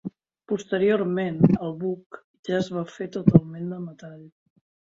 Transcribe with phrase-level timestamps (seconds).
[0.51, 2.19] Posteriorment el buc
[2.51, 4.21] ja es va fer totalment de metall.